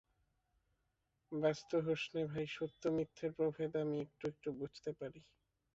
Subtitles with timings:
[1.31, 5.19] ব্যস্ত হোস নে ভাই, সত্যমিথ্যের প্রভেদ আমি একটু একটু বুঝতে পারি।